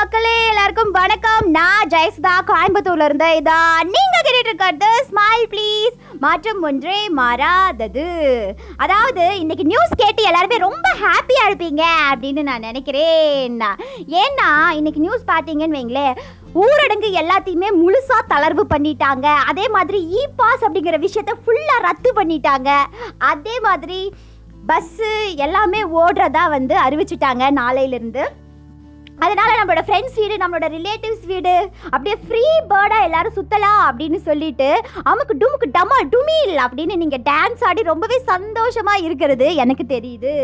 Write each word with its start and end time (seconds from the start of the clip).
மக்களே 0.00 0.34
எல்லாருக்கும் 0.50 0.92
வணக்கம். 0.98 1.46
நான் 1.54 1.88
ஜெயசுதா 1.92 2.34
கோயம்புத்தூர்ல 2.50 3.06
இருந்து 3.08 3.26
இதா 3.38 3.56
நீங்க 3.90 4.16
கேட்டுட்டு 4.26 4.50
இருக்கிறது 4.50 4.88
ஸ்மைல் 5.08 5.44
ப்ளீஸ் 5.52 5.94
மாற்றம் 6.22 6.62
ஒன்றே 6.68 7.00
மாறாதது. 7.18 8.06
அதாவது 8.84 9.24
இன்னைக்கு 9.42 9.64
நியூஸ் 9.72 9.92
கேட்டு 10.02 10.22
எல்லாருமே 10.30 10.58
ரொம்ப 10.64 10.86
ஹாப்பியா 11.02 11.42
இருப்பீங்க 11.48 11.84
அப்படின்னு 12.12 12.42
நான் 12.48 12.66
நினைக்கிறேன். 12.68 13.60
ஏன்னா 14.22 14.48
இன்னைக்கு 14.78 15.04
நியூஸ் 15.06 15.30
பார்த்தீங்கன்னு 15.32 15.78
வைங்களேன் 15.80 16.18
ஊரடங்கு 16.64 17.10
எல்லாத்தையுமே 17.22 17.70
முழுசாக 17.82 18.30
தளர்வு 18.34 18.66
பண்ணிட்டாங்க. 18.74 19.26
அதே 19.52 19.68
மாதிரி 19.76 20.00
இ 20.18 20.26
பாஸ் 20.42 20.66
அப்படிங்கிற 20.66 20.98
விஷயத்த 21.06 21.34
ஃபுல்லாக 21.44 21.86
ரத்து 21.88 22.12
பண்ணிட்டாங்க. 22.20 22.70
அதே 23.32 23.56
மாதிரி 23.68 24.02
பஸ்ஸு 24.70 25.10
எல்லாமே 25.46 25.82
ஓடுறதா 26.02 26.46
வந்து 26.58 26.76
அறிவிச்சிட்டாங்க 26.86 27.44
நாளையிலேருந்து. 27.62 28.24
அதனால 29.24 29.50
நம்மளோட 29.58 29.82
ஃப்ரெண்ட்ஸ் 29.86 30.18
வீடு 30.20 30.34
நம்மளோட 30.42 30.66
ரிலேட்டிவ்ஸ் 30.76 31.26
வீடு 31.30 31.54
அப்படியே 31.92 32.16
ஃப்ரீ 32.24 32.44
பேர்டாக 32.70 33.06
எல்லாரும் 33.08 33.36
சுத்தலாம் 33.38 33.80
அப்படின்னு 33.88 34.18
சொல்லிட்டு 34.28 34.68
அமுக்கு 35.10 35.34
டுமுக்கு 35.42 35.68
டமால் 35.76 36.10
டுமில் 36.14 36.56
அப்படின்னு 36.64 36.94
நீங்கள் 37.02 37.24
டான்ஸ் 37.30 37.64
ஆடி 37.68 37.82
ரொம்பவே 37.90 38.18
சந்தோஷமா 38.32 38.94
இருக்கிறது 39.06 39.46
எனக்கு 39.64 39.84
தெரியுது. 39.94 40.34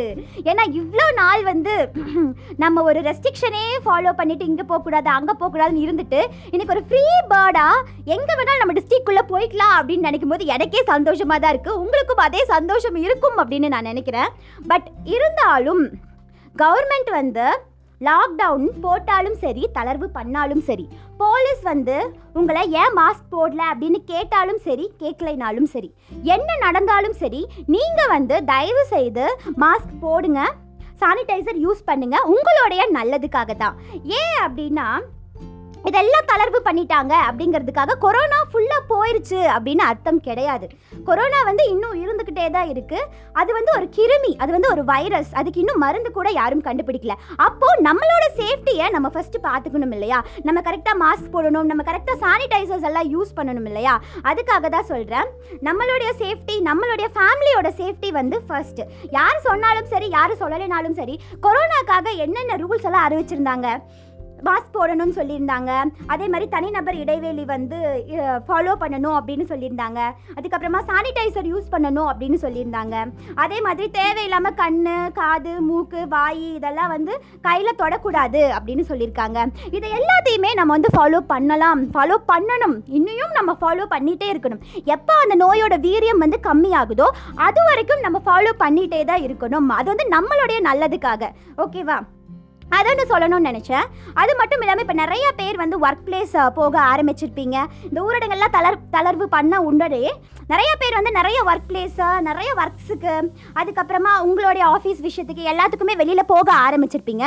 ஏன்னா 0.50 0.64
இவ்வளோ 0.80 1.06
நாள் 1.20 1.42
வந்து 1.42 1.74
நம்ம 2.62 2.82
ஒரு 2.88 3.00
ரெஸ்ட்ரிக்ஷனே 3.00 3.64
ஃபாலோ 3.84 4.12
பண்ணிட்டு 4.20 4.48
இங்கே 4.50 4.64
போகக்கூடாது 4.70 5.10
அங்கே 5.16 5.34
போகக்கூடாதுன்னு 5.40 5.84
இருந்துட்டு 5.86 6.20
இன்னைக்கு 6.52 6.74
ஒரு 6.76 6.84
ஃப்ரீ 6.90 7.04
பேர்டாக 7.32 7.84
எங்கே 8.14 8.34
வேணாலும் 8.38 8.62
நம்ம 8.62 8.76
டிஸ்ட்ரிக்குள்ளே 8.78 9.24
போய்க்கலாம் 9.32 9.76
அப்படின்னு 9.78 10.08
நினைக்கும் 10.08 10.34
போது 10.34 10.44
எனக்கே 10.54 10.82
சந்தோஷமாக 10.92 11.40
தான் 11.44 11.54
இருக்குது 11.54 11.80
உங்களுக்கும் 11.84 12.24
அதே 12.26 12.42
சந்தோஷம் 12.54 12.98
இருக்கும் 13.04 13.38
அப்படின்னு 13.42 13.70
நான் 13.74 13.90
நினைக்கிறேன். 13.92 14.30
பட் 14.68 14.88
இருந்தாலும் 15.14 15.82
கவர்மெண்ட் 16.56 17.10
வந்து 17.16 17.46
லாக்டவுன் 18.00 18.66
போட்டாலும் 18.80 19.34
சரி 19.34 19.66
தளர்வு 19.74 20.06
பண்ணாலும் 20.08 20.60
சரி. 20.60 20.84
போலீஸ் 21.18 21.62
வந்து 21.62 21.96
உங்களை 22.34 22.62
ஏன் 22.72 22.94
மாஸ்க் 22.96 23.32
போடல 23.32 23.62
அப்படின்னு 23.72 24.04
கேட்டாலும் 24.04 24.60
சரி 24.64 24.90
கேட்கலைனாலும் 25.00 25.66
சரி. 25.66 25.90
என்ன 26.10 26.56
நடந்தாலும் 26.60 27.12
சரி 27.12 27.42
நீங்கள் 27.66 28.08
வந்து 28.08 28.44
தயவு 28.44 28.84
செய்து 28.84 29.24
மாஸ்க் 29.58 30.00
போடுங்க 30.00 30.40
சானிடைசர் 31.02 31.56
யூஸ் 31.56 31.86
பண்ணுங்கள் 31.86 32.26
உங்களுடைய 32.26 32.82
நல்லதுக்காக 32.92 33.56
தான் 33.56 33.76
ஏன் 34.20 34.36
அப்படின்னா 34.42 34.86
இதெல்லாம் 35.88 36.28
தளர்வு 36.30 36.58
பண்ணிட்டாங்க 36.66 37.12
அப்படிங்கிறதுக்காக 37.28 37.96
கொரோனா 38.04 38.38
ஃபுல்லாக 38.50 38.82
போயிருச்சு 38.92 39.38
அப்படின்னு 39.54 39.82
அர்த்தம் 39.90 40.20
கிடையாது. 40.26 40.66
கொரோனா 41.08 41.40
வந்து 41.48 41.64
இன்னும் 41.72 41.98
இருந்துக்கிட்டே 42.02 42.46
தான் 42.56 42.70
இருக்குது 42.72 43.08
அது 43.40 43.50
வந்து 43.58 43.70
ஒரு 43.78 43.86
கிருமி 43.96 44.30
அது 44.42 44.50
வந்து 44.56 44.70
ஒரு 44.74 44.82
வைரஸ் 44.92 45.30
அதுக்கு 45.40 45.60
இன்னும் 45.62 45.82
மருந்து 45.84 46.10
கூட 46.16 46.28
யாரும் 46.40 46.64
கண்டுபிடிக்கல. 46.68 47.14
அப்போது 47.46 47.82
நம்மளோட 47.88 48.24
சேஃப்டியை 48.40 48.86
நம்ம 48.96 49.10
ஃபஸ்ட்டு 49.14 49.44
பார்த்துக்கணும் 49.48 49.94
இல்லையா? 49.96 50.18
நம்ம 50.48 50.62
கரெக்டாக 50.68 51.00
மாஸ்க் 51.04 51.32
போடணும் 51.36 51.68
நம்ம 51.70 51.84
கரெக்டாக 51.90 52.18
சானிடைசர்ஸ் 52.24 52.88
எல்லாம் 52.90 53.10
யூஸ் 53.14 53.36
பண்ணணும் 53.38 53.68
இல்லையா? 53.72 53.94
அதுக்காக 54.30 54.70
தான் 54.76 54.90
சொல்கிறேன் 54.92 55.30
நம்மளுடைய 55.68 56.10
சேஃப்டி 56.22 56.56
நம்மளுடைய 56.70 57.08
ஃபேமிலியோட 57.18 57.70
சேஃப்டி 57.82 58.10
வந்து 58.20 58.38
ஃபர்ஸ்ட் 58.48 58.82
யார் 59.18 59.44
சொன்னாலும் 59.48 59.90
சரி 59.94 60.08
யார் 60.16 60.40
சொல்லலைனாலும் 60.42 60.98
சரி 61.02 61.16
கொரோனாக்காக 61.46 62.16
என்னென்ன 62.26 62.58
ரூல்ஸ் 62.64 62.88
எல்லாம் 62.90 63.06
அறிவிச்சிருந்தாங்க? 63.08 63.68
மாஸ்க் 64.46 64.74
போடணும்னு 64.76 65.16
சொல்லியிருந்தாங்க. 65.18 65.70
அதே 66.06 66.26
மாதிரி 66.32 66.46
தனிநபர் 66.54 66.96
இடைவெளி 67.02 67.44
வந்து 67.52 67.78
ஃபாலோ 68.46 68.72
பண்ணணும் 68.82 69.16
அப்படின்னு 69.18 69.46
சொல்லியிருந்தாங்க. 69.52 70.00
அதுக்கப்புறமா 70.36 70.80
சானிடைசர் 70.90 71.50
யூஸ் 71.52 71.72
பண்ணணும் 71.74 72.08
அப்படின்னு 72.12 72.38
சொல்லியிருந்தாங்க. 72.44 72.96
அதே 73.44 73.60
மாதிரி 73.66 73.88
தேவையில்லாமல் 73.98 74.56
கண் 74.62 74.80
காது 75.20 75.54
மூக்கு 75.68 76.02
வாய் 76.14 76.44
இதெல்லாம் 76.58 76.92
வந்து 76.96 77.12
கையில் 77.46 77.78
தொடக்கூடாது 77.82 78.42
அப்படின்னு 78.56 78.84
சொல்லியிருக்காங்க. 78.90 79.38
இதை 79.76 79.90
எல்லாத்தையுமே 80.00 80.52
நம்ம 80.60 80.72
வந்து 80.76 80.92
ஃபாலோ 80.96 81.20
பண்ணலாம். 81.32 81.82
ஃபாலோ 81.94 82.18
பண்ணணும். 82.32 82.76
இன்னும் 82.98 83.36
நம்ம 83.38 83.56
ஃபாலோ 83.60 83.86
பண்ணிகிட்டே 83.94 84.28
இருக்கணும். 84.32 84.62
எப்போ 84.96 85.14
அந்த 85.22 85.36
நோயோட 85.44 85.74
வீரியம் 85.86 86.22
வந்து 86.24 86.40
கம்மியாகுதோ 86.48 87.08
அது 87.46 87.60
வரைக்கும் 87.70 88.04
நம்ம 88.06 88.20
ஃபாலோ 88.26 88.52
பண்ணிகிட்டே 88.64 89.04
தான் 89.12 89.24
இருக்கணும். 89.28 89.68
அது 89.78 89.88
வந்து 89.92 90.06
நம்மளுடைய 90.16 90.60
நல்லதுக்காக. 90.68 91.32
ஓகேவா 91.64 91.98
அதை 92.78 92.88
ஒன்று 92.92 93.10
சொல்லணும்னு 93.12 93.48
நினச்சேன். 93.50 93.86
அது 94.22 94.32
மட்டும் 94.40 94.62
இல்லாமல் 94.64 94.84
இப்போ 94.84 94.96
நிறைய 95.02 95.26
பேர் 95.40 95.62
வந்து 95.62 95.76
ஒர்க் 95.86 96.06
பிளேஸ் 96.06 96.36
போக 96.60 96.74
ஆரம்பிச்சிருப்பீங்க. 96.92 97.56
இந்த 97.88 97.98
ஊரடங்கெல்லாம் 98.06 98.54
தளர் 98.56 98.82
தளர்வு 98.96 99.28
பண்ண 99.36 99.60
உடனே 99.68 100.02
நிறைய 100.52 100.70
பேர் 100.80 100.96
வந்து 100.96 101.12
நிறைய 101.18 101.38
ஒர்க் 101.50 101.68
பிளேஸு 101.70 102.08
நிறைய 102.26 102.50
ஒர்க்ஸுக்கு 102.62 103.14
அதுக்கப்புறமா 103.60 104.12
உங்களுடைய 104.26 104.64
ஆஃபீஸ் 104.74 105.00
விஷயத்துக்கு 105.06 105.48
எல்லாத்துக்குமே 105.52 105.94
வெளியில் 106.02 106.30
போக 106.32 106.48
ஆரம்பிச்சிருப்பீங்க. 106.66 107.24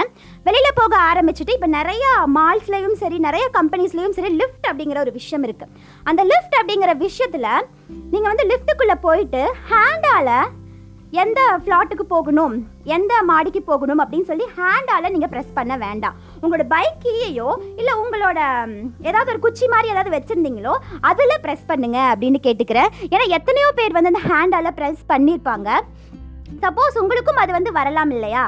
வெளியில் 0.48 0.78
போக 0.82 0.94
ஆரம்பிச்சுட்டு 1.10 1.56
இப்போ 1.58 1.70
நிறைய 1.78 2.06
மால்ஸ்லேயும் 2.38 2.98
சரி 3.02 3.20
நிறைய 3.28 3.48
கம்பெனிஸ்லேயும் 3.58 4.16
சரி 4.20 4.32
லிஃப்ட் 4.42 4.70
அப்படிங்கிற 4.72 5.00
ஒரு 5.06 5.14
விஷயம் 5.20 5.46
இருக்குது 5.48 5.76
அந்த 6.12 6.24
லிஃப்ட் 6.32 6.58
அப்படிங்கிற 6.62 6.94
விஷயத்தில் 7.06 7.52
நீங்கள் 8.14 8.32
வந்து 8.32 8.48
லிஃப்ட்டுக்குள்ளே 8.52 8.98
போயிட்டு 9.08 9.44
ஹேண்டால் 9.72 10.34
எந்த 11.22 11.40
ஃப்ளாட்டுக்கு 11.62 12.06
போகணும் 12.14 12.56
எந்த 12.96 13.14
மாடிக்கு 13.30 13.62
போகணும் 13.70 14.02
அப்படின்னு 14.04 14.30
சொல்லி 14.32 14.46
ஹேண்டால் 14.58 15.12
நீங்கள் 15.14 15.32
ப்ரெஸ் 15.32 15.56
பண்ண 15.58 15.74
வேண்டாம். 15.84 16.18
உங்களோட 16.42 16.66
பைக் 16.74 17.00
கீயையோ 17.06 17.48
இல்லை 17.80 17.94
உங்களோட 18.02 18.40
ஏதாவது 19.10 19.32
ஒரு 19.34 19.42
குச்சி 19.46 19.68
மாதிரி 19.74 19.94
ஏதாவது 19.94 20.14
வச்சுருந்தீங்களோ 20.16 20.74
அதில் 21.12 21.42
ப்ரெஸ் 21.46 21.66
பண்ணுங்க 21.72 22.00
அப்படின்னு 22.12 22.42
கேட்டுக்கிறேன். 22.48 22.92
ஏன்னா 23.14 23.26
எத்தனையோ 23.38 23.72
பேர் 23.80 23.98
வந்து 23.98 24.14
அந்த 24.14 24.24
ஹேண்டால் 24.30 24.76
ப்ரெஸ் 24.80 25.04
பண்ணியிருப்பாங்க 25.14 25.70
சப்போஸ் 26.66 27.02
உங்களுக்கும் 27.04 27.42
அது 27.44 27.52
வந்து 27.58 27.72
வரலாம் 27.80 28.14
இல்லையா? 28.18 28.46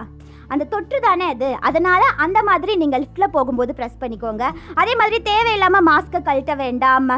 அந்த 0.54 0.64
தொற்று 0.74 0.98
தானே 1.08 1.26
அது? 1.34 1.50
அதனால 1.68 2.02
அந்த 2.26 2.40
மாதிரி 2.50 2.74
நீங்கள் 2.82 3.02
லிஃப்ட்டில் 3.04 3.34
போகும்போது 3.36 3.72
ப்ரெஸ் 3.80 4.02
பண்ணிக்கோங்க. 4.02 4.46
அதே 4.82 4.94
மாதிரி 5.02 5.18
தேவையில்லாமல் 5.30 5.88
மாஸ்க்கை 5.90 6.22
கழட்ட 6.28 6.56
வேண்டாம். 6.64 7.10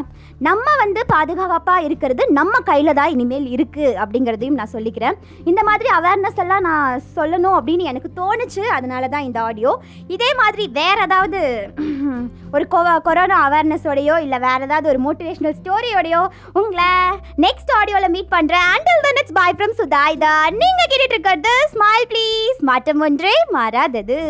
நம்ம 0.48 0.68
வந்து 0.84 1.02
பாதுகாப்பாக 1.14 1.86
இருக்கிறது 1.88 2.24
நம்ம 2.40 2.62
கையில் 2.70 2.98
தான் 3.00 3.14
இனிமேல் 3.16 3.48
இருக்குது 3.56 3.98
அப்படிங்கிறதையும் 4.04 4.60
நான் 4.62 4.74
சொல்லிக்கிறேன். 4.76 5.18
இந்த 5.52 5.62
மாதிரி 5.70 5.90
அவேர்னஸ் 6.00 6.42
எல்லாம் 6.46 6.66
நான் 6.70 7.04
சொல்லணும் 7.18 7.58
அப்படின்னு 7.60 7.90
எனக்கு 7.92 8.12
தோணுச்சு. 8.22 8.64
அதனால 8.78 9.10
தான் 9.16 9.28
இந்த 9.30 9.42
ஆடியோ 9.50 9.74
இதே 10.18 10.32
மாதிரி 10.44 10.66
வேற 10.80 10.98
ஏதாவது 11.10 11.42
ஒரு 12.56 12.66
கொரோனா 13.08 13.38
அவேர்னஸோடையோ 13.46 14.16
இல்லை 14.26 14.40
வேற 14.46 14.60
ஏதாவது 14.68 14.90
ஒரு 14.94 15.00
மோட்டிவேஷனல் 15.06 15.58
ஸ்டோரியோடையோ 15.60 16.22
உங்களை 16.62 16.90
நெக்ஸ்ட் 17.46 17.74
ஆடியோவில் 17.80 18.14
மீட் 18.16 18.34
பண்ணுறேன் 18.36 18.68
until 18.74 19.04
then 19.08 19.22
it's 19.22 19.38
bye 19.40 19.58
from 19.58 19.78
Sudha 19.80 20.04
இதா 20.18 20.36
நீங்கள் 20.62 20.90
கேட்டுட்டு 20.92 21.16
இருக்கிறது 21.16 21.56
ஸ்மைல் 21.74 22.08
ப்ளீஸ் 22.14 22.60
மாற்றம் 22.72 23.04
ஒன்றே 23.08 23.36
மாறாதது. 23.58 24.22